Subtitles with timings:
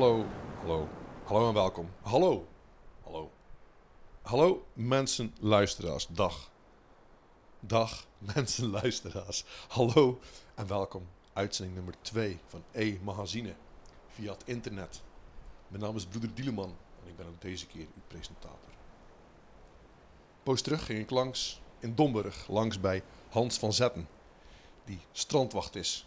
[0.00, 0.24] Hallo,
[0.60, 0.88] hallo,
[1.24, 1.90] hallo en welkom.
[2.02, 2.46] Hallo,
[3.02, 3.30] hallo.
[4.22, 6.50] Hallo mensen, luisteraars, dag.
[7.60, 9.44] Dag mensen, luisteraars.
[9.68, 10.20] Hallo
[10.54, 11.06] en welkom.
[11.32, 13.54] Uitzending nummer 2 van E-magazine
[14.08, 15.02] via het internet.
[15.68, 18.70] Mijn naam is Broeder Dieleman en ik ben ook deze keer uw presentator.
[20.42, 24.08] Poos terug ging ik langs in Domburg, langs bij Hans van Zetten,
[24.84, 26.06] die strandwacht is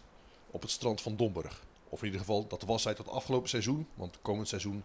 [0.50, 1.62] op het strand van Domburg.
[1.94, 4.84] Of in ieder geval, dat was hij tot afgelopen seizoen, want komend seizoen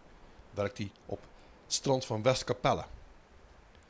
[0.50, 1.20] werkt hij op
[1.64, 2.84] het strand van Westkapelle.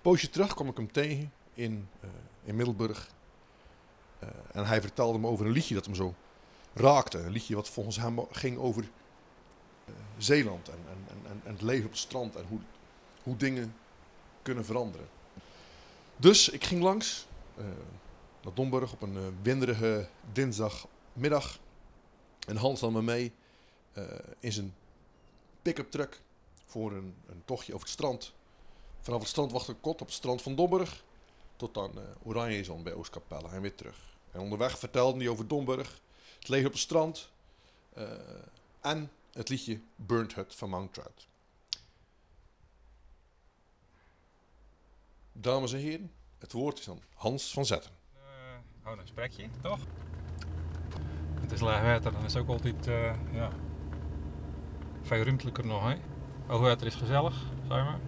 [0.00, 2.08] Poosje terug kwam ik hem tegen in, eh,
[2.44, 3.10] in Middelburg.
[4.18, 6.14] Eh, en hij vertelde me over een liedje dat hem zo
[6.74, 7.18] raakte.
[7.18, 11.84] Een liedje wat volgens hem ging over eh, Zeeland en, en, en, en het leven
[11.84, 12.60] op het strand en hoe,
[13.22, 13.74] hoe dingen
[14.42, 15.08] kunnen veranderen.
[16.16, 17.26] Dus ik ging langs
[18.42, 21.58] naar Domburg op een winderige dinsdagmiddag.
[22.50, 23.32] En Hans nam me mee
[23.94, 24.04] uh,
[24.40, 24.74] in zijn
[25.62, 26.20] pick-up truck
[26.64, 28.32] voor een, een, tochtje over het strand.
[29.00, 31.04] Vanaf het strand wachtte kot op het strand van Domburg
[31.56, 34.16] tot aan uh, Oranjezon bij Oostkapelle en weer terug.
[34.30, 36.00] En onderweg vertelde hij over Domburg,
[36.38, 37.30] het leven op het strand
[38.80, 41.28] en het liedje Burnt Hut van Mount Trout.
[45.32, 47.90] Dames en heren, het woord is aan Hans van Zetten.
[48.14, 48.20] Uh,
[48.82, 49.80] gewoon een gesprekje, toch?
[51.50, 52.94] Het is laag water, dan is ook altijd uh,
[53.32, 53.48] ja,
[55.02, 55.88] veel ruimtelijker nog.
[55.88, 55.96] Hè?
[56.46, 57.34] Hoog water is gezellig,
[57.68, 57.98] zeg maar.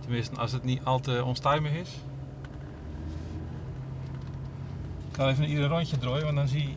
[0.00, 2.00] Tenminste, als het niet al te onstuimig is.
[5.08, 6.74] Ik ga even ieder rondje draaien, want dan zie je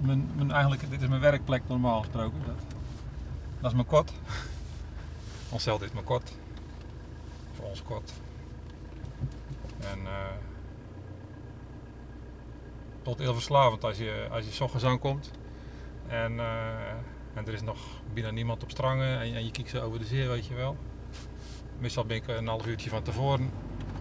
[0.00, 2.38] mijn, mijn, eigenlijk, dit is mijn werkplek normaal gesproken.
[2.46, 2.54] Dat,
[3.60, 4.12] dat is mijn kot.
[5.50, 6.32] Onszelf dit is mijn kot.
[7.52, 8.12] Voor ons kot.
[9.80, 10.10] En uh,
[13.02, 15.30] tot heel verslavend als je, als je s ochtends aankomt
[16.06, 16.90] en, uh,
[17.34, 17.78] en er is nog
[18.12, 20.76] bijna niemand op strangen en, en je kijkt zo over de zee, weet je wel.
[21.78, 23.50] Meestal ben ik een half uurtje van tevoren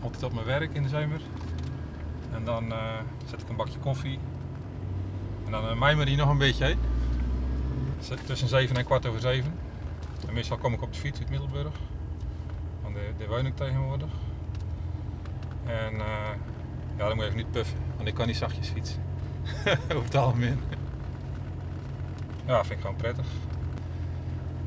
[0.02, 1.22] altijd op mijn werk in de zomer.
[2.32, 4.20] En dan uh, zet ik een bakje koffie.
[5.46, 6.80] En dan uh, mijmer die nog een beetje heen.
[8.26, 9.54] Tussen 7 en kwart over 7.
[10.28, 11.74] En meestal kom ik op de fiets uit Middelburg.
[12.82, 14.10] Want daar woon ik tegenwoordig.
[15.66, 15.94] En
[16.98, 19.04] ja, dan moet je even niet puffen, want ik kan niet zachtjes fietsen.
[19.94, 20.60] Over het algemeen.
[22.46, 23.26] Ja, vind ik gewoon prettig.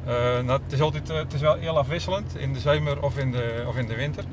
[0.06, 3.18] Uh, nou, het, is altijd, uh, het is wel heel afwisselend, in de zomer of
[3.18, 4.24] in de, of in de winter.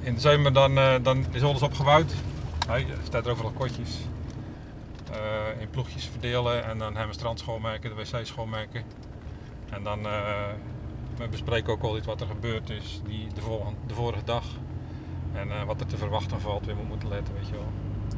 [0.00, 2.12] In de zomer dan, dan is alles opgebouwd.
[2.68, 3.98] er staat er overal kotjes.
[5.58, 8.82] in ploegjes verdelen en dan hebben we strand schoonmaken, de wc schoonmaken.
[9.70, 10.02] En dan
[11.16, 13.28] we bespreken ook altijd wat er gebeurd is die,
[13.86, 14.44] de vorige dag.
[15.32, 17.72] En uh, wat er te verwachten valt, weer moeten letten, weet je wel.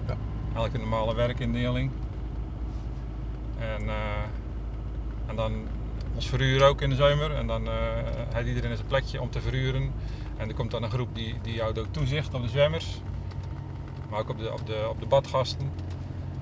[0.07, 0.17] Ja.
[0.55, 1.91] Elke normale werkindeling.
[3.59, 3.95] En, uh,
[5.27, 5.53] en dan
[6.15, 7.35] ons verhuur ook in de zomer.
[7.35, 7.73] En dan uh,
[8.33, 9.93] heeft iedereen zijn plekje om te verhuren.
[10.37, 13.01] En er komt dan een groep die, die houdt ook toezicht op de zwemmers.
[14.11, 15.71] Maar ook op de, op de, op de badgasten.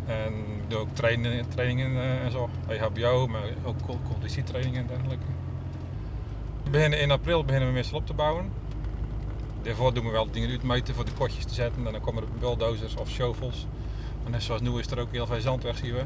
[0.06, 2.48] En we doen ook trainen, trainingen en zo.
[2.68, 3.76] EHBO, maar ook
[4.12, 5.26] conditietrainingen en dergelijke.
[6.62, 8.50] We beginnen in april beginnen we meestal op te bouwen.
[9.62, 11.86] Daarvoor doen we wel dingen uitmeten voor de kotjes te zetten.
[11.86, 13.66] En dan komen er bulldozers of shovels.
[14.24, 16.04] En net zoals nu is er ook heel veel zand weg, zien we.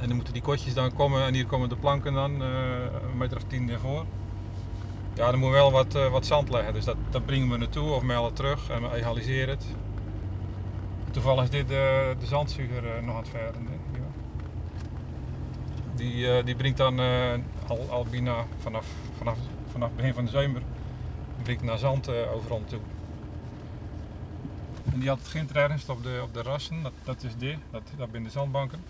[0.00, 1.24] En dan moeten die kotjes dan komen.
[1.24, 2.48] En hier komen de planken dan, uh,
[3.10, 4.04] een meter of tien ervoor.
[5.14, 6.72] Ja, dan moeten we wel wat, uh, wat zand leggen.
[6.72, 9.66] Dus dat, dat brengen we naartoe of melden terug en we egaliseren het.
[11.10, 13.68] Toevallig is dit de zandzuiger nog aan het verden.
[15.94, 16.98] Die, die brengt dan
[17.66, 18.06] al, al
[18.58, 18.86] vanaf,
[19.16, 19.36] vanaf,
[19.72, 20.62] vanaf begin van de zomer
[21.44, 22.80] brengt naar zand uh, overal toe.
[24.92, 27.82] En die had het gint op de, op de rassen, dat, dat is dit, dat,
[27.96, 28.80] dat zijn de zandbanken.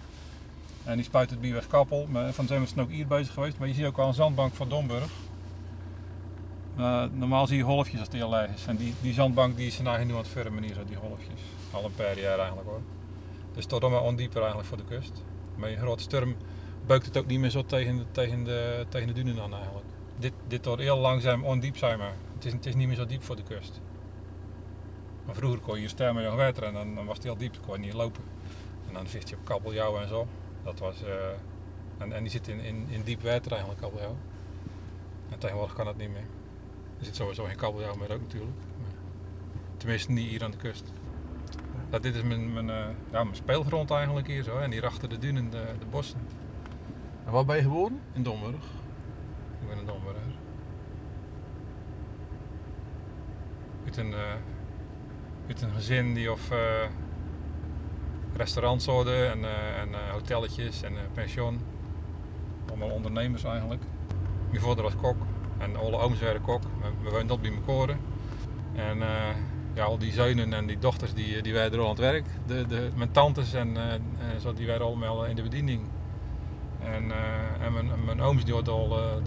[0.84, 3.58] En die spuit het bij weg Kappel, van zijn we ook hier bezig geweest.
[3.58, 5.10] Maar je ziet ook al een zandbank van Domburg.
[7.12, 8.66] Normaal zie je golfjes als het heel erg is.
[8.66, 11.40] En die, die zandbank die is nou nu aan het vormen hier, zo die golfjes.
[11.70, 12.80] Al een paar jaar eigenlijk hoor.
[13.54, 15.22] Dus tot maar ondieper eigenlijk voor de kust.
[15.56, 16.36] Met een grote storm
[16.86, 19.86] beukt het ook niet meer zo tegen tegen de, tegen de dunen aan eigenlijk.
[20.18, 22.14] Dit, dit wordt heel langzaam ondiep zijn maar.
[22.44, 23.80] Het is, het is niet meer zo diep voor de kust.
[25.26, 27.56] Maar vroeger kon je staan met je water en dan, dan was het heel diep,
[27.66, 28.22] kon je niet lopen.
[28.88, 30.26] En dan vist je op kabeljauw en zo.
[30.64, 31.08] Dat was, uh,
[31.98, 34.16] en, en die zit in, in, in diep water eigenlijk, kabeljauw.
[35.30, 36.26] En tegenwoordig kan dat niet meer.
[36.98, 38.58] Er zit sowieso geen kabeljauw meer ook natuurlijk.
[38.80, 38.94] Maar,
[39.76, 40.92] tenminste niet hier aan de kust.
[41.90, 44.58] Dat, dit is mijn, mijn, uh, ja, mijn speelgrond eigenlijk hier zo.
[44.58, 46.20] En hier achter de dunen, de, de bossen.
[47.24, 48.00] En waar ben je geboren?
[48.12, 48.64] In Domburg.
[49.60, 50.42] Ik ben een Domburger.
[53.96, 54.18] Uit een, uh,
[55.48, 56.58] uit een gezin die of uh,
[58.36, 61.60] restaurants hadden en, uh, en hotelletjes en pension.
[62.68, 63.82] allemaal ondernemers eigenlijk.
[64.50, 65.16] Mijn vader was kok
[65.58, 66.62] en alle ooms werden kok.
[67.02, 67.98] We, woonden dat bij koren.
[68.74, 69.36] En eh,
[69.74, 72.26] ja, al die zonen en die dochters die, die werden er al aan het werk.
[72.46, 74.00] De, de, mijn tantes en, eh,
[74.40, 75.80] zo, die werden allemaal in de bediening.
[76.80, 79.24] En, eh, en mijn, mijn ooms die hadden al eh,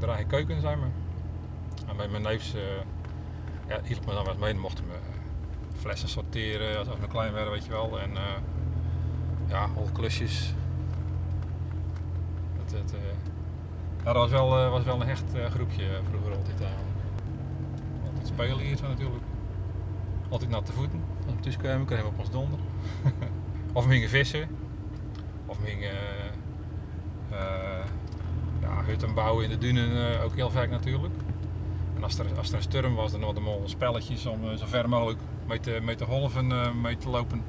[0.00, 0.92] de, keuken, zeg maar.
[1.88, 2.60] En bij mijn neefs, eh
[3.68, 4.52] ja, hielp me dan wat mee.
[4.52, 4.94] Dan mochten we
[5.78, 8.00] flessen sorteren als, we klein werden, weet je wel.
[8.00, 8.22] En eh,
[9.48, 10.54] ja, al klusjes.
[12.74, 16.90] Eh, dat was wel, eh, was wel een hecht eh, groepje vroeger altijd eigenlijk.
[18.06, 19.24] Altijd spelen hier natuurlijk.
[20.28, 21.02] Altijd natte voeten.
[21.26, 22.58] Als we thuis kwamen, kregen we op ons donder.
[23.72, 24.48] of we gingen vissen.
[25.46, 25.92] Of we gingen
[27.30, 27.84] eh,
[28.60, 31.14] ja, hutten bouwen in de dunen, eh, ook heel vaak natuurlijk.
[32.04, 35.18] Als er, een storm was, dan hadden we al spelletjes om eh, zo ver mogelijk
[35.82, 37.44] mee te, golven, eh, mee te lopen.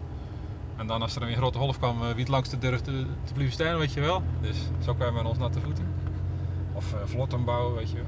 [0.75, 3.33] En dan als er weer een grote golf kwam, eh, wie het langste durfde te
[3.33, 4.23] blijven staan, weet je wel.
[4.41, 5.87] Dus zo kwamen we ons natte voeten.
[6.73, 8.01] Of uh, vlotten bouwen, weet je.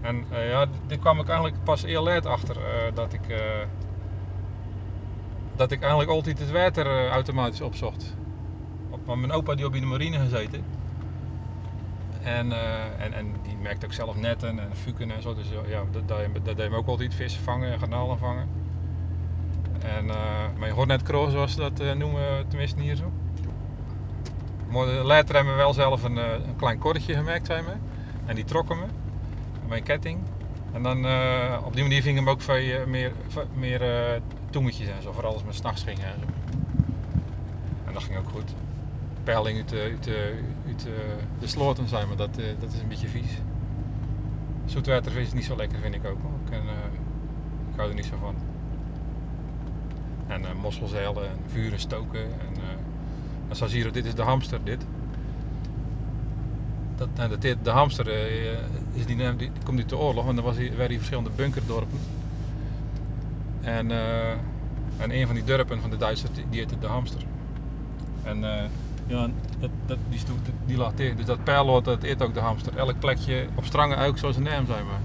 [0.00, 2.56] En ja, dit kwam ik eigenlijk pas heel laat achter.
[2.94, 3.20] dat ik...
[5.56, 8.14] dat ik eigenlijk altijd het water automatisch opzocht.
[8.90, 10.64] Op, mijn opa die op in de marine gezeten.
[12.22, 15.34] En, eh, en, en die merkte ook zelf netten en fuken en zo.
[15.34, 18.48] Dus eh, ja, dat, dat, dat deed hem ook altijd vissen vangen en garnalen vangen.
[19.96, 20.16] En eh
[20.58, 23.12] mijn hornetkroos zoals ze dat noemen, tenminste hier zo.
[25.02, 27.72] Later hebben we wel zelf een, een klein korretje gemaakt, zei me.
[28.26, 28.84] En die trokken me.
[29.68, 30.18] Mijn ketting.
[30.72, 30.96] En dan
[31.64, 33.12] op die manier vingen we ook veel meer,
[33.54, 33.80] meer
[34.50, 35.12] toengetjes en zo.
[35.12, 36.20] Vooral als we s'nachts gingen en.
[37.86, 38.54] En dat ging ook goed.
[39.24, 40.40] Peiling de- uit, de-
[40.86, 43.38] uit de- de sloten zijn, maar dat, eh, dat is een beetje vies.
[44.64, 46.18] Zoetwatervis is niet zo lekker, vind ik ook.
[46.62, 46.74] eh,
[47.70, 48.34] ik hou er niet zo van.
[50.26, 52.20] En eh mosselzeilen en vuren stoken.
[52.22, 53.56] En, eh, en
[53.92, 54.86] dit is de hamster, dit.
[56.96, 58.52] Dat, dat, dit- de hamster eh,
[58.92, 61.30] is die, die, die komt uit de oorlog, want er was hier, waren hier verschillende
[61.36, 61.98] bunkerdorpen.
[63.60, 64.30] En, eh,
[64.96, 67.20] en een van die dorpen van de Duitsers, die, die heette de hamster.
[68.22, 68.64] En eh,
[69.10, 69.28] ja,
[69.58, 71.16] dat, dat, die, stoet, die lag tegen.
[71.16, 72.76] Dus dat pijlwoord, dat eet ook de hamster.
[72.76, 75.00] Elk plekje op strangen ook zoals een naam zijn maar.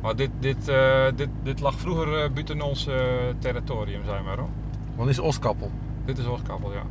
[0.00, 2.96] Maar dit, dit, eh, dit, dit lag vroeger eh, buiten ons eh,
[3.38, 4.38] territorium, zeg maar.
[4.38, 4.48] Hoor.
[4.94, 5.70] Wat is Oskappel?
[6.04, 6.82] Dit is Ooskappel, ja.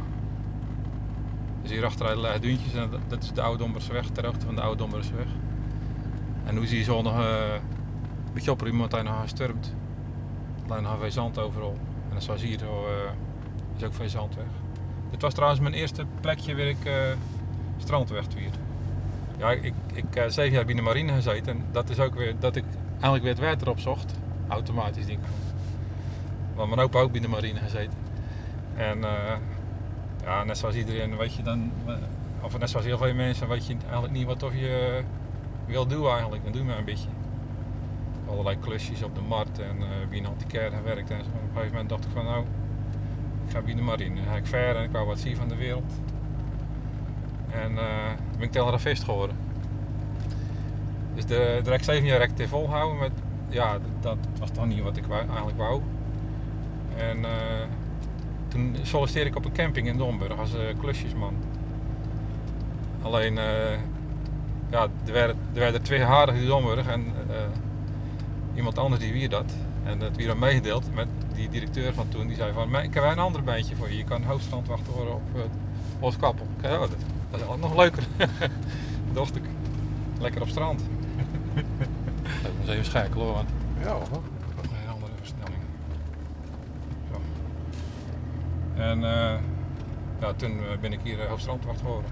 [1.62, 4.56] Dus hier achteruit liggen duintjes en dat, dat is de Oude Dombersweg, ter hoogte van
[4.56, 5.28] de Oude Dombersweg.
[6.46, 7.62] En nu zie je zo nog een
[8.34, 9.74] beetje op iemand die nog gesturmd.
[10.64, 11.78] Er ligt nog veel zand overal.
[12.04, 12.86] En dan zoals hier zo,
[13.78, 14.46] is ook veel zand weg.
[15.12, 16.94] Dit was trouwens mijn eerste plekje waar ik eh
[17.78, 18.26] strandweg.
[19.38, 22.56] Ja, ik, ik eh zeven jaar binnen marine gezeten en dat is ook weer dat
[22.56, 24.14] ik eigenlijk weer het water opzocht.
[24.48, 25.26] Automatisch denk ik.
[26.56, 27.98] Want mijn opa ook binnen marine gezeten.
[28.76, 29.36] En eh,
[30.24, 31.72] ja, net zoals iedereen weet je dan,
[32.42, 35.02] of net zoals heel veel mensen, weet je eigenlijk niet wat of je
[35.66, 36.44] wil doen eigenlijk.
[36.44, 37.08] Dan doe je maar een beetje.
[38.30, 41.20] Allerlei klusjes op de markt en uh, wie in antiquaire gewerkt en.
[41.20, 42.46] Op een gegeven moment dacht ik van nou,
[43.48, 44.16] ik ga binnen de marine.
[44.16, 45.92] Dan ga ik ver en ik wou wat zien van de wereld.
[47.52, 49.36] En eh ben ik telegrafist geworden.
[51.14, 53.12] Dus de direct zeven jaar volhouden met,
[53.50, 55.82] ja, dat was toch niet wat ik eigenlijk wou.
[56.96, 57.32] En eh,
[58.48, 61.36] toen solliciteerde ik op een camping in Domburg als eh, klusjesman.
[63.02, 63.34] Alleen,
[64.70, 67.06] ja, er werden, er twee haarden in Domburg en
[68.58, 69.54] iemand anders die wie dat.
[69.84, 72.28] En dat weer dan meegedeeld met die directeur van toen.
[72.28, 73.98] Die zei van, "Maar ik heb een ander baantje voor je.
[73.98, 75.42] Je kan hoofdstrandwachter worden op uh.
[76.02, 76.20] Ik
[76.62, 76.90] zei, oh, dat,
[77.32, 78.04] dat is al nog leuker.
[79.14, 79.44] Dacht ik.
[80.20, 80.82] Lekker op strand.
[81.54, 81.64] Me
[82.60, 83.34] eens even schakelen hoor.
[83.34, 83.50] want
[83.84, 84.22] Ja hoor.
[84.62, 85.62] een andere versnelling.
[87.12, 87.20] Zo.
[88.82, 89.40] En eh,
[90.20, 92.12] ja, toen eh, ben ik hier uh, hoofdstrandwacht geworden.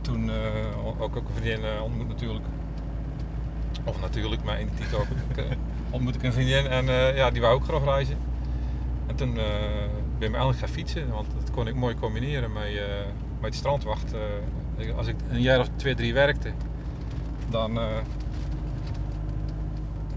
[0.00, 2.44] Toen eh, ook, ook een vriendin eh, ontmoet natuurlijk.
[3.84, 5.06] Of natuurlijk, maar in ook.
[5.30, 5.44] Ik, eh,
[5.94, 8.16] ontmoet ik een vriendin en eh, ja, die wou ook graag reizen.
[9.06, 9.44] En toen eh,
[10.18, 12.82] ben ik eigenlijk gaan fietsen, want dat kon ik mooi combineren met, eh,
[13.40, 14.14] met de strandwacht.
[14.96, 16.52] als ik een jaar of twee, drie werkte,
[17.50, 17.78] dan,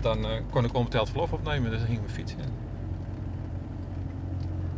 [0.02, 2.40] dan kon ik onbetaald verlof opnemen, dus dan ging ik fietsen.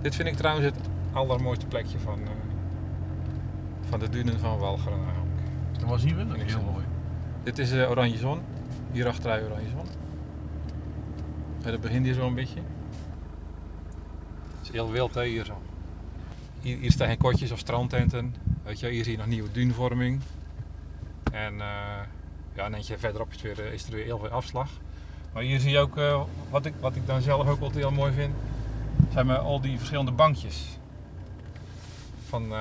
[0.02, 0.76] Dit vind ik trouwens het
[1.12, 2.20] allermooiste plekje van,
[3.90, 5.42] van de dunen van Walcheren eigenlijk.
[5.80, 6.86] Dat was hier wel heel mooi.
[7.44, 8.42] Dit is Oranje Zon,
[8.92, 9.88] hier achteruit Oranje Zon.
[11.64, 12.60] En dat begint hier zo een beetje.
[14.58, 15.62] Het is heel wild hè, hier zo.
[16.62, 18.36] Hier, staan geen kotjes of strandtenten.
[18.64, 20.22] Weet je, hier zie je nog nieuwe duinvorming.
[21.32, 22.02] En eh,
[22.56, 24.70] ja, een eentje verderop is, weer, eh, is er weer heel veel afslag.
[25.34, 27.92] Maar hier zie je ook, eh, wat, ik, wat ik dan zelf ook altijd heel
[27.92, 28.34] mooi vind,
[29.14, 30.78] zijn maar al die verschillende bankjes.
[32.28, 32.54] van,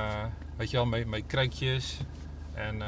[0.56, 1.98] weet je wel, met, met.
[2.54, 2.82] En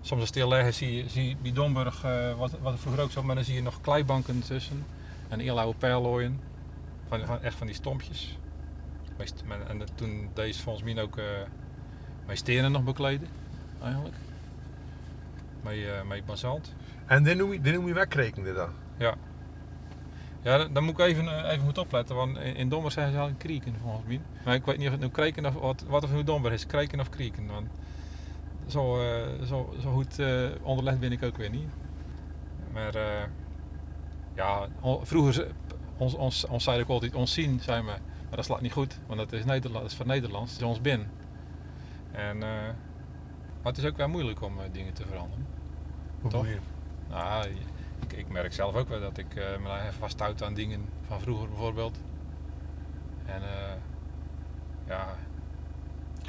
[0.00, 3.34] soms als stil leggen zie je, zie Domburg, eh, wat, wat vroeger ook zo, maar
[3.34, 4.84] dan zie je nog kleibanken tussen.
[5.28, 6.40] En heel oude pijlooien.
[7.08, 8.38] Van, van, echt van die stompjes.
[9.68, 11.24] En toen deze volgens mij ook eh
[12.26, 13.28] met stenen nog bekleden,
[13.82, 14.14] eigenlijk.
[15.62, 16.74] Met, eh met basalt.
[17.06, 18.68] En dit noem je, dit noem je wegrekenen dan?
[20.42, 23.18] Ja, dan, dan moet ik even, even goed opletten, want in, in Domber zijn ze
[23.18, 24.20] al krieken volgens mij.
[24.44, 26.66] Maar ik weet niet of het nu kreken of wat, wat of nu Domber is,
[26.66, 27.46] kreken of krieken.
[27.46, 27.68] Want
[28.70, 31.68] zo, eh, zo, zo goed eh, onderlegd ben ik ook weer niet.
[32.72, 33.24] Maar eh,
[34.34, 35.46] ja, on- vroeger,
[35.96, 37.86] ons, ons, ons zei ik altijd ons zien, zei me.
[38.28, 40.66] Maar dat slaat niet goed, want dat is, Nederland, dat is van Nederlands, het is
[40.66, 41.06] ons bin.
[42.12, 42.74] En, maar
[43.72, 45.46] het is ook wel moeilijk om dingen te veranderen.
[46.20, 46.46] Hoe Toch?
[47.08, 47.46] Nou,
[48.00, 51.20] ik, ik merk zelf ook wel dat ik eh me even vasthoud aan dingen van
[51.20, 51.98] vroeger bijvoorbeeld.
[53.26, 53.42] En
[54.86, 55.14] ja.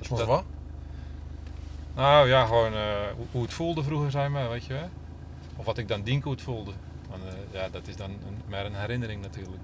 [0.01, 0.45] Zoals wat?
[1.95, 2.81] Nou ja, gewoon eh,
[3.31, 4.89] hoe, het voelde vroeger zijn maar, weet je wel.
[5.55, 6.71] Of wat ik dan het voelde.
[7.10, 9.62] Want, eh, ja, dat is dan een, maar een herinnering natuurlijk.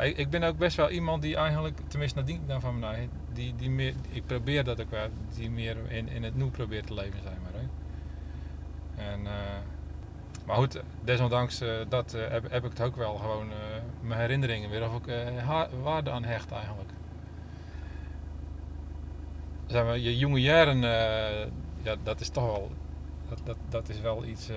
[0.00, 3.54] Ik, ik ben ook best wel iemand die eigenlijk, tenminste ik dan van mij, die,
[3.56, 6.94] die meer, ik probeer dat ook wel, die meer in, in het nu probeert te
[6.94, 7.60] leven zijn maar.
[7.60, 7.66] Hè.
[9.12, 9.32] En, eh,
[10.46, 13.48] maar goed, desondanks dat heb, ik het ook wel gewoon
[14.00, 15.14] mijn herinneringen weer of ik
[15.82, 16.90] waarde aan hecht eigenlijk.
[19.66, 20.84] Zeg maar, je jonge jaren,
[21.82, 22.70] ja, dat is toch wel,
[23.44, 24.56] dat, dat, is wel iets, eh,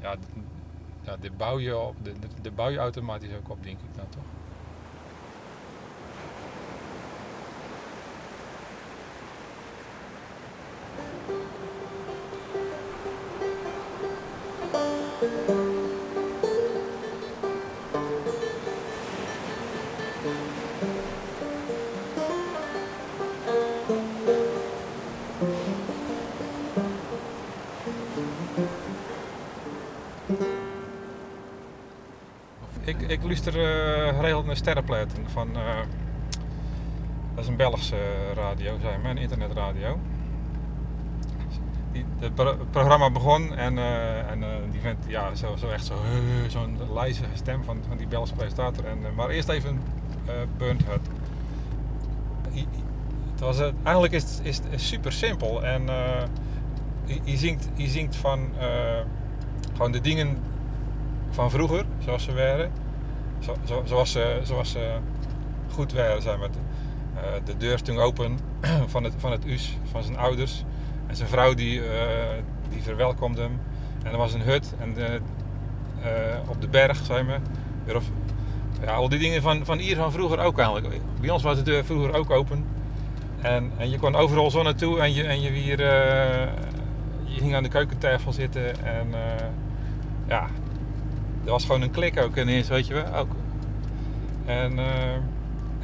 [0.00, 0.16] ja,
[1.02, 4.08] ja, dit bouw je op, de, de bouw je automatisch ook op, denk ik dan
[4.08, 4.24] toch.
[33.24, 35.62] Luister eh geregeld naar Sterrenplaten van, eh,
[37.34, 37.96] dat is een Belgische
[38.34, 39.98] radio, zeg maar, een internetradio.
[41.92, 45.94] Die, het pro- programma begon en, eh, en die vent, ja, zo, zo echt zo,
[45.94, 48.84] eh, zo'n lijzige stem van, van die Belgische presentator.
[48.84, 49.80] En, maar eerst even.
[52.52, 52.66] I- i-
[53.30, 54.40] Het was, eigenlijk is het,
[54.70, 55.82] is super simpel en
[57.24, 58.48] je, zingt, je zingt van
[59.72, 60.38] gewoon de dingen
[61.30, 62.70] van vroeger, zoals ze waren.
[63.44, 64.96] Zo, zo- zoals, ze, zoals ze
[65.72, 66.48] goed waren, zeg maar.
[67.16, 68.38] Eh, de deur stond open
[68.86, 70.64] van het, van het US, van zijn ouders.
[71.06, 71.88] En zijn vrouw die, eh,
[72.68, 73.60] die verwelkomde hem.
[74.04, 75.20] En er was een hut en de,
[76.02, 77.06] eh, op de berg.
[77.84, 78.04] Weer of,
[78.82, 81.00] ja, al die dingen van, van hier van vroeger ook eigenlijk.
[81.20, 82.64] Bij ons was de deur vroeger ook open.
[83.40, 86.48] En, en je kon overal zo naartoe en je, en je, eh,
[87.24, 88.84] je ging aan de keukentafel zitten.
[88.84, 89.46] En eh,
[90.28, 90.46] ja,
[91.44, 93.14] er was gewoon een klik ook ineens, weet je wel.
[93.14, 93.30] Ook.
[94.44, 95.12] En, eh,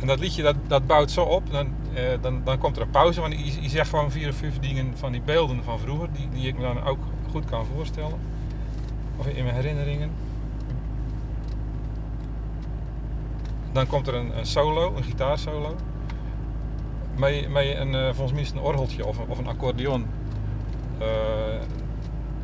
[0.00, 1.50] en dat liedje dat, dat bouwt zo op.
[1.50, 3.20] Dan, eh, dan, dan komt er een pauze.
[3.20, 6.08] Want je, je zegt gewoon vier of vijf dingen van die beelden van vroeger.
[6.12, 6.98] Die, die ik me dan ook
[7.30, 8.18] goed kan voorstellen.
[9.16, 10.10] Of in mijn herinneringen.
[13.72, 15.76] Dan komt er een, een solo, een gitaarsolo.
[17.16, 20.06] Met, met een, eh, volgens mij een orgeltje of een, of een accordeon.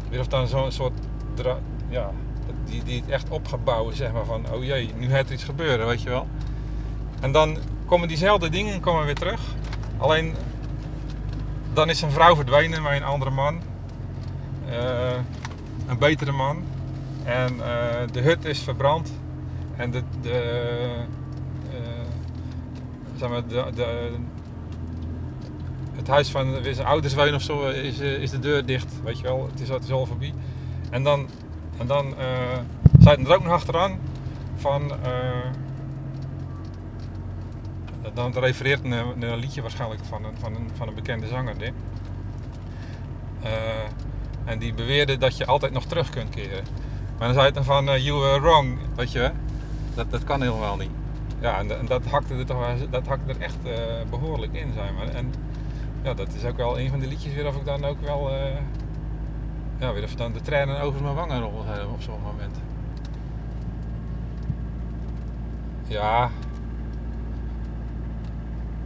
[0.08, 0.92] Weer of dan zo'n soort
[1.88, 2.10] ja,
[2.64, 5.32] die, die het echt op gaat bouwen, zeg maar van, oh jee, nu gaat er
[5.32, 6.26] iets gebeuren, weet je wel.
[7.20, 9.40] En dan komen diezelfde dingen komen weer terug.
[9.96, 10.34] Alleen,
[11.72, 13.60] dan is zijn vrouw verdwenen met een andere man.
[14.68, 15.16] Eh,
[15.86, 16.64] een betere man.
[17.24, 19.12] En eh, de hut is verbrand.
[19.76, 20.40] En de, de,
[21.70, 21.78] eh,
[23.16, 24.10] zeg maar, de, de,
[25.96, 29.22] het huis van zijn ouders wonen of zo is, is de deur dicht, weet je
[29.22, 29.48] wel.
[29.50, 30.34] Het is, het is al voorbij.
[30.90, 31.28] En dan,
[31.78, 32.58] en dan eh
[33.00, 33.98] zaten er ook nog achteraan
[34.56, 34.90] van.
[34.90, 35.54] eh,
[38.16, 41.58] dan refereert naar een liedje waarschijnlijk van een, van een, van een bekende zanger.
[41.58, 41.72] Dit.
[43.42, 43.50] Eh,
[44.44, 46.64] en die beweerde dat je altijd nog terug kunt keren.
[47.18, 49.30] Maar dan zei het dan van, you were wrong, weet je.
[49.94, 50.90] Dat, dat kan helemaal niet.
[51.40, 53.72] Ja, en, dat hakte er toch dat hakte er echt eh,
[54.10, 55.08] behoorlijk in, maar.
[55.08, 55.32] En
[56.02, 58.30] ja, dat is ook wel een van de liedjes weer of ik dan ook wel...
[59.78, 62.56] ja, weer of dan de tranen over mijn wangen rollen hebben op zo'n moment.
[65.88, 66.30] Ja.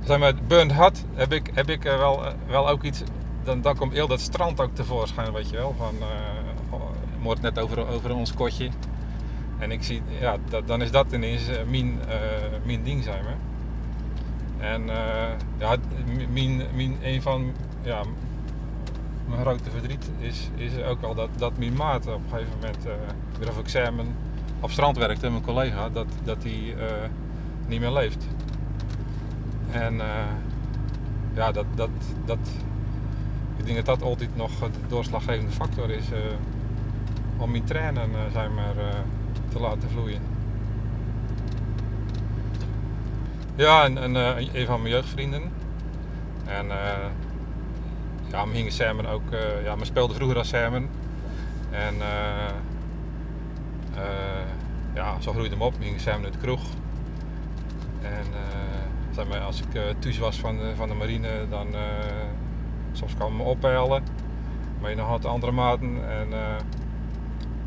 [0.05, 3.03] Zeg maar, Burnt Hut heb ik, heb ik eh, wel, eh, wel ook iets...
[3.43, 5.75] Dan, dan komt heel dat strand ook tevoorschijn, weet je wel.
[5.79, 6.75] Van, eh
[7.25, 8.69] oh, net over, over ons kotje.
[9.59, 11.99] En ik zie, ja, dan is dat ineens eh, mijn,
[12.67, 13.37] eh, ding, zeg maar.
[14.71, 15.29] En eh,
[15.59, 18.03] ja, m- mijn, mijn, een van ja,
[19.31, 22.87] mijn grote verdriet is, is ook wel dat, dat mijn maat op een gegeven moment
[22.87, 22.93] eh
[23.39, 24.07] weer op examen
[24.61, 27.09] op strand werkte, mijn collega, dat, dat hij eh,
[27.67, 28.27] niet meer leeft.
[29.71, 30.07] En eh,
[31.35, 31.91] ja, dat, dat,
[32.25, 32.39] dat,
[33.57, 36.05] ik denk dat dat altijd nog de doorslaggevende factor is
[37.37, 38.75] om mijn trainen zeg maar,
[39.49, 40.21] te laten vloeien.
[43.55, 44.15] Ja, en, en
[44.55, 45.43] een van mijn jeugdvrienden.
[46.45, 46.67] En
[48.31, 50.89] ja, we samen ook, eh, ja, we speelden vroeger als samen.
[51.71, 52.47] En eh,
[53.95, 54.47] eh,
[54.95, 55.79] ja, zo groeide hem op.
[55.79, 56.63] We gingen samen naar de kroeg.
[58.03, 58.25] En
[59.15, 61.67] zeg maar, als ik thuis was van de, van de marine, dan
[62.93, 64.03] soms kwam me ophalen.
[64.81, 66.11] Maar je nog had andere maten.
[66.11, 66.29] En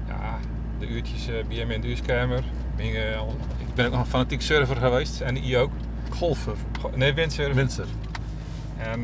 [0.07, 0.39] ja,
[0.79, 2.43] de uurtjes bij hem in de huiskamer.
[2.75, 5.71] Ik ben ook nog een fanatiek surfer geweest en I ook.
[6.09, 6.55] Golfer.
[6.81, 7.55] Go- Nee, windsurfer.
[7.55, 7.85] Winter.
[8.77, 9.01] En,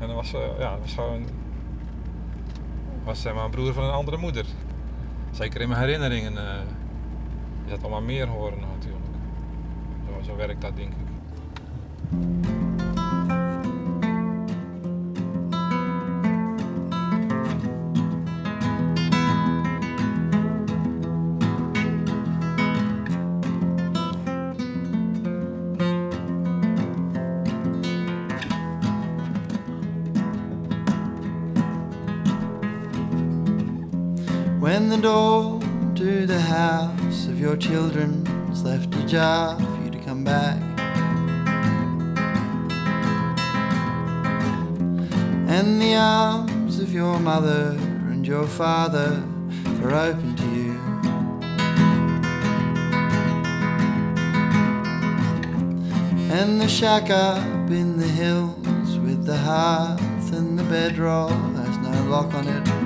[0.00, 1.26] en dat was, eh, ja, was gewoon.
[3.04, 4.44] was zeg maar een broer van een andere moeder.
[5.30, 6.36] Zeker in mijn herinneringen.
[6.36, 6.60] eh
[7.64, 9.04] is dat allemaal meer horen natuurlijk.
[10.06, 12.59] Zo, zo werkt dat denk ik.
[37.50, 40.56] Your children's left a job for you to come back.
[45.48, 47.76] And the arms of your mother
[48.08, 49.20] and your father
[49.82, 50.78] are open to you.
[56.30, 62.04] And the shack up in the hills with the hearth and the bedroll has no
[62.04, 62.79] lock on it.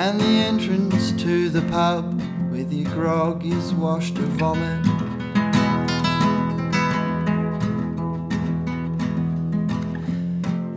[0.00, 4.86] And the entrance to the pub with your grog is washed of vomit.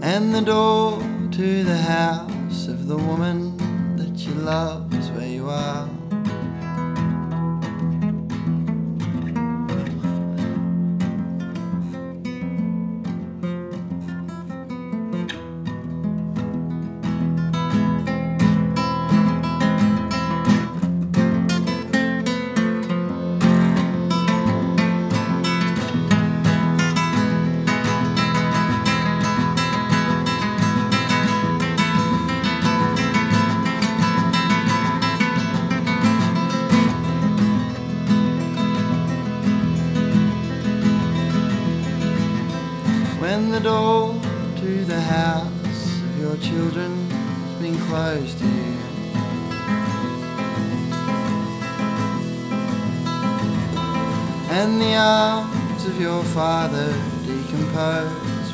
[0.01, 0.99] And the door
[1.33, 5.87] to the house of the woman that you love is where you are.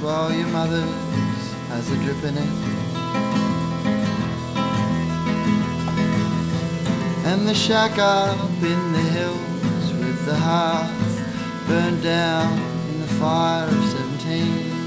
[0.02, 2.50] While your mother's has a drip in it.
[7.26, 12.58] And the shack up in the hills with the hearth burned down
[12.90, 14.78] in the fire of 17.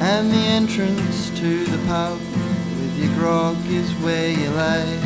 [0.00, 4.96] And the entrance to the pub with your grog is where you lay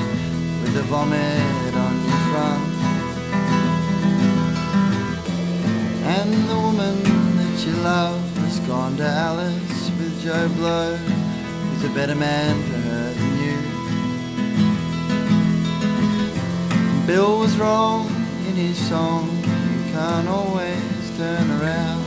[0.62, 2.71] with the vomit on your front.
[6.14, 7.02] And the woman
[7.38, 12.78] that you love has gone to Alice with Joe Blow, who's a better man for
[12.88, 13.56] her than you.
[17.06, 18.08] Bill was wrong
[18.48, 22.01] in his song, you can't always turn around.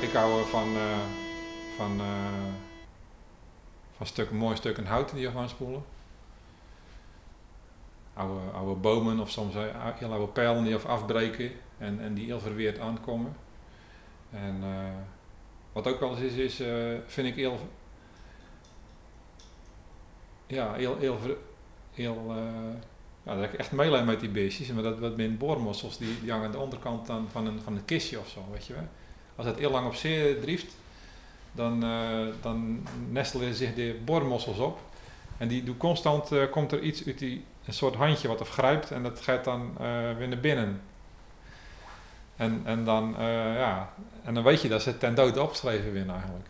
[0.00, 0.98] Ik, hou van, eh,
[1.76, 2.52] van, eh,
[3.96, 5.84] van stukken, mooie stukken hout die je gaan spoelen.
[8.14, 9.62] Oude, oude bomen of soms eh,
[9.94, 13.36] heel oude pijlen die of afbreken en, en die heel verweerd aankomen.
[14.30, 14.62] En
[15.72, 16.62] wat ook wel eens is, is
[17.06, 17.58] vind ik heel,
[20.46, 21.18] ja, heel, heel,
[21.92, 22.34] heel
[23.22, 24.72] ja, dat ik echt meelijden met die beestjes.
[24.72, 27.76] Maar dat, dat zijn boormossels die, die hangen aan de onderkant dan van, een, van
[27.76, 28.88] een kistje of zo, weet je wel.
[29.36, 30.76] Als het heel lang op zee drieft,
[31.52, 34.78] dan, eh, dan nestelen zich de boormossels op.
[35.36, 38.90] En die doen constant, eh, komt er iets uit die, een soort handje wat afgrijpt
[38.90, 40.80] en dat gaat dan eh, weer naar binnen.
[42.36, 43.92] En, en, dan, ja,
[44.24, 46.46] en dan weet je dat ze ten dode opgeschreven winnen eigenlijk.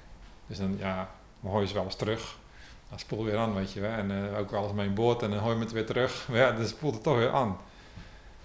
[0.46, 2.38] Dus dan, ja, dan hoor je ze wel eens terug.
[2.88, 3.90] Dan spoel weer aan, weet je wel.
[3.90, 6.28] En ook eens mee in boord en dan hoor je het weer terug.
[6.28, 7.56] Maar ja, dan spoelt het toch weer aan.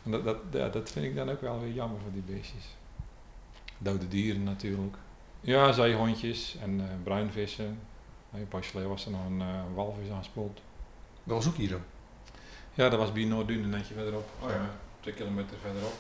[0.04, 2.64] En dat, dat, ja, dat vind ik dan ook wel weer jammer voor die beestjes.
[3.82, 4.96] Dode dieren natuurlijk.
[5.42, 7.80] Ja, zeehondjes en eh, bruinvissen.
[8.34, 10.62] Een paar geleden was er nog een eh, walvis aanspoeld.
[11.24, 11.82] Dat was ook hier dan.
[12.74, 14.30] Ja, dat was bij Noorduin een netje verderop.
[14.40, 14.56] Oh ja.
[14.56, 14.62] Eh,
[15.00, 15.94] twee kilometer verderop.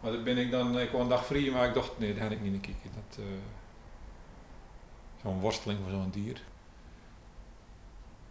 [0.00, 2.22] Maar daar ben ik dan, ik wou een dag vrij, maar ik dacht, nee, daar
[2.22, 2.90] heb ik niet naar kijken.
[2.94, 3.24] Dat, eh,
[5.22, 6.40] zo'n worsteling voor zo'n dier.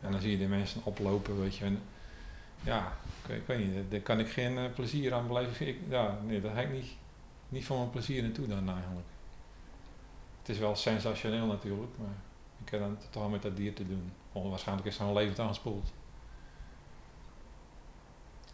[0.02, 1.65] En dan zie je de mensen oplopen, weet je.
[1.65, 1.82] En,
[2.62, 5.67] ja, ik, ik weet niet, daar kan ik geen eh, plezier aan beleven.
[5.67, 6.91] Ik, ja, nee, daar heb ik niet,
[7.49, 9.08] niet voor mijn plezier naartoe dan eigenlijk.
[10.39, 12.15] Het is wel sensationeel natuurlijk, maar
[12.63, 14.12] ik heb dan toch wel met dat dier te doen.
[14.31, 15.91] Waarschijnlijk is zo'n levend aangespoeld.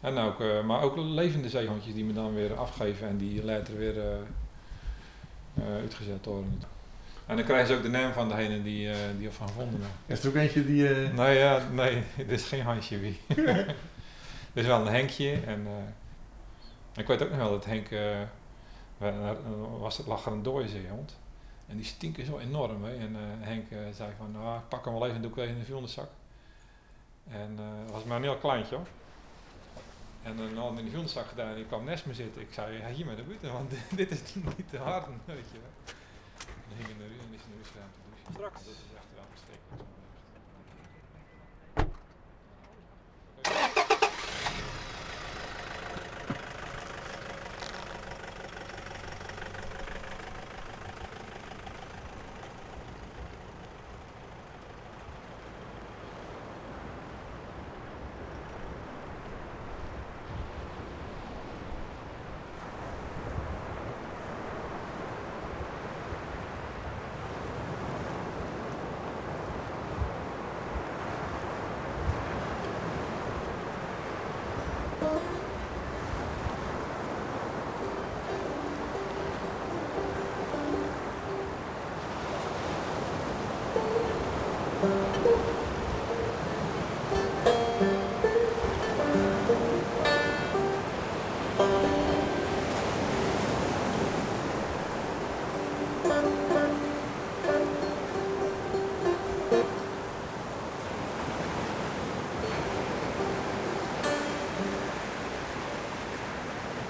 [0.02, 3.76] En ook, eh, maar ook levende zeehondjes die me dan weer afgeven en die later
[3.78, 4.14] weer eh,
[5.54, 6.62] eh, uitgezet worden.
[7.26, 9.80] En dan krijgen ze ook de naam van degene die, die ervan hebben.
[10.06, 10.88] Is er ook eentje die...
[10.88, 13.20] Nee, ja, nee, dit is geen Hansje wie.
[14.52, 15.32] dit is wel een Henkje.
[15.46, 15.66] En,
[16.96, 17.88] ik weet ook nog wel dat Henk,
[19.78, 21.16] was het, lag er een dode zeehond.
[21.66, 22.84] En die stinken zo enorm.
[22.84, 22.96] Hè.
[22.96, 25.48] En eh, Henk eh, zei van, nou, ik pak hem wel even en doe ik
[25.48, 26.08] in de vuilniszak.
[27.30, 28.86] En eh, het was maar een heel kleintje hoor.
[30.22, 32.42] En dan had in de vuilniszak gedaan en ik kwam naast me zitten.
[32.42, 35.58] Ik zei, ja, hier met de buiten, want dit is niet te hard, weet je
[35.58, 35.92] dan
[36.76, 36.88] hing.
[38.38, 38.91] Dat.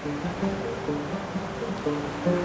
[0.05, 0.25] Thank
[2.27, 2.42] you.